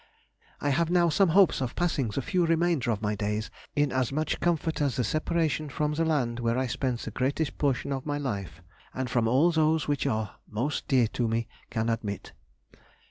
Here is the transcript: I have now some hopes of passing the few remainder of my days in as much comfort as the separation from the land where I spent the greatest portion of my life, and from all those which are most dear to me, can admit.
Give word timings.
I 0.59 0.69
have 0.71 0.89
now 0.89 1.09
some 1.09 1.29
hopes 1.29 1.61
of 1.61 1.75
passing 1.75 2.07
the 2.07 2.23
few 2.23 2.43
remainder 2.47 2.89
of 2.89 3.03
my 3.03 3.13
days 3.13 3.51
in 3.75 3.91
as 3.91 4.11
much 4.11 4.39
comfort 4.39 4.81
as 4.81 4.95
the 4.95 5.03
separation 5.03 5.69
from 5.69 5.93
the 5.93 6.03
land 6.05 6.39
where 6.39 6.57
I 6.57 6.65
spent 6.65 7.01
the 7.01 7.11
greatest 7.11 7.59
portion 7.59 7.93
of 7.93 8.03
my 8.07 8.17
life, 8.17 8.63
and 8.95 9.11
from 9.11 9.27
all 9.27 9.51
those 9.51 9.87
which 9.87 10.07
are 10.07 10.37
most 10.49 10.87
dear 10.87 11.05
to 11.09 11.27
me, 11.27 11.47
can 11.69 11.87
admit. 11.87 12.33